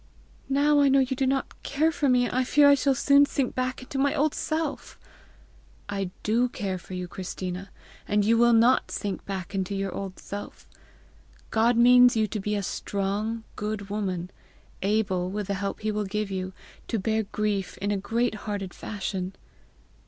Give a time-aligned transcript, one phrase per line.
[0.49, 3.53] "Now I know you do not care for me, I fear I shall soon sink
[3.53, 4.97] back into my old self!"
[5.89, 7.69] "I do care for you, Christina,
[8.07, 10.67] and you will not sink back into your old self.
[11.51, 14.31] God means you to be a strong, good woman
[14.81, 16.51] able, with the help he will give you,
[16.87, 19.35] to bear grief in a great hearted fashion.